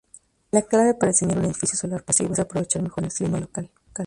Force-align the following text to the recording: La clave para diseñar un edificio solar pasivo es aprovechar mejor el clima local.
La 0.49 0.63
clave 0.63 0.95
para 0.95 1.11
diseñar 1.11 1.37
un 1.37 1.45
edificio 1.45 1.77
solar 1.77 2.03
pasivo 2.03 2.33
es 2.33 2.39
aprovechar 2.39 2.81
mejor 2.81 3.03
el 3.03 3.13
clima 3.13 3.39
local. 3.39 3.69